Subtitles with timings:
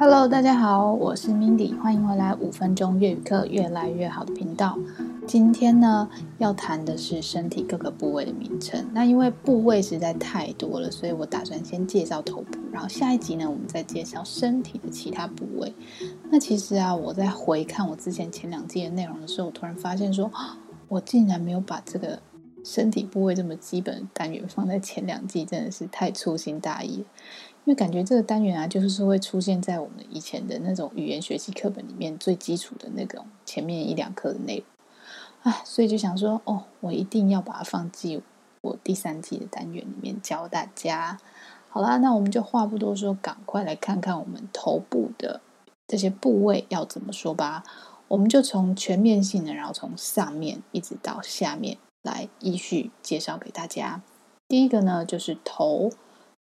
[0.00, 4.78] Hello，大家好，我是 Mindy，欢迎回来五分钟粤语课越来越好的频道。
[5.26, 8.82] 今天呢，要谈的是身体各个部位的名称。
[8.94, 15.70] 那因为部位实在太多了，所以我打算先介绍头部，然后下一集呢，我们再介绍身体的其他部位。
[16.30, 20.30] 那其实啊，我在回看我之前前两季的内容的时候，我突然发现说，
[20.88, 22.18] 我竟然没有把这个
[22.64, 27.04] 身体部位这么基本的单元放在前两季，真的是太粗心大意了。
[27.64, 38.20] 因为感觉这个单元啊，就是会出现在我们以前的那种语言学习课本里面最基础的那种前面一两课的内容，啊，所以就想说，哦，我一定要把它放进
[38.62, 41.18] 我第三季的单元里面教大家。
[41.68, 45.40] 好啦，那我们就话不多说，赶快来看看我们头部的
[45.86, 47.62] 这些部位要怎么说吧。
[48.08, 54.02] 我们就从全面性的，然后从上面一直到下面来依序介绍给大家。
[54.48, 55.92] 第一个呢，就是头。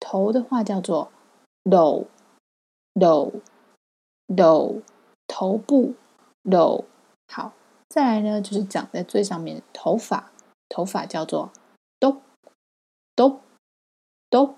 [0.00, 1.10] 头的话叫做
[1.64, 2.06] low
[2.94, 3.40] low
[4.28, 4.82] low，
[5.26, 5.94] 头部
[6.42, 6.84] low。
[7.28, 7.52] 好，
[7.88, 10.30] 再来呢就是长在最上面头发，
[10.68, 11.50] 头发叫做
[11.98, 12.20] do
[13.16, 13.40] do
[14.30, 14.56] do。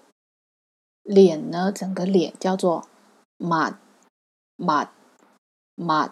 [1.03, 2.89] 脸呢，整个脸叫做
[3.39, 3.77] mad
[4.57, 4.89] mad
[5.77, 6.11] mad。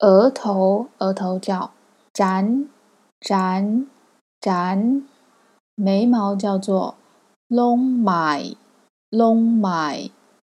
[0.00, 1.72] 额头，额头叫
[2.12, 2.68] 展
[3.20, 3.88] 展
[4.40, 5.06] 展，
[5.76, 6.96] 眉毛叫做
[7.48, 8.56] long my
[9.10, 10.10] long my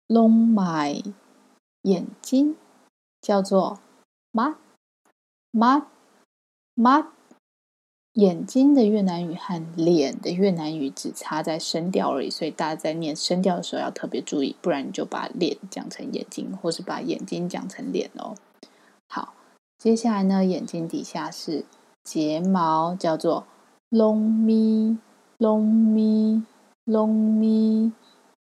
[0.07, 1.13] long my
[1.83, 2.55] 眼睛
[3.21, 3.79] 叫做
[4.31, 7.05] mắt，mắt，mắt。
[8.15, 18.35] 眼睛的越南语和脸的越南语只差在声调而已，所以大家在念声调的时候要特别注意，不然你就把脸讲成眼睛，或是把眼睛讲成脸哦。
[19.07, 19.33] 好，
[19.77, 21.63] 接下来呢，眼睛底下是
[22.03, 23.47] 睫毛，叫做
[23.89, 24.97] long mi
[25.39, 26.43] long mi。
[26.85, 27.91] Lông mi，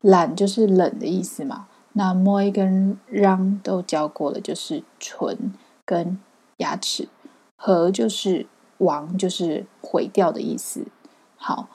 [0.00, 1.66] 冷就是冷的意思嘛。
[1.94, 5.52] 那 môi 跟 răng 都教过了，就是唇
[5.84, 6.20] 跟
[6.58, 7.08] 牙齿。
[7.56, 8.46] 和就是
[8.78, 10.86] 亡，就是毁掉的意思。
[11.34, 11.68] 好。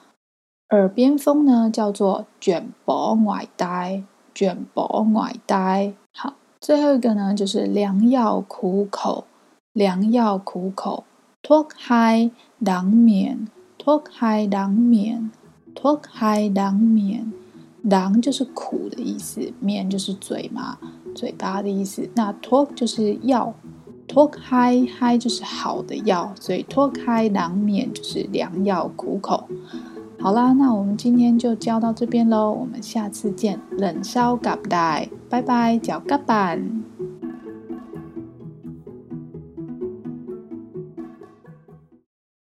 [0.70, 4.02] 耳边风呢叫做卷薄外呆
[4.34, 5.94] 卷薄外呆。
[6.12, 9.26] 好最后一个呢就是良药苦口
[9.72, 11.04] 良药苦口
[11.42, 12.30] 脱开
[12.64, 13.48] 当面。
[13.78, 15.30] 脱开当面
[15.72, 17.32] 脱开当面。
[17.88, 20.76] 当就是苦的意思面就是嘴嘛
[21.14, 22.10] 嘴巴的意思。
[22.16, 23.54] 那脱就是药
[24.08, 29.48] 脱开嗨就是好的药所以脱开当面就是良药苦口。
[30.26, 36.82] 好啦，那我们今天就教到这边喽，我们下次见，冷烧嘎不带，拜拜，脚嘎板。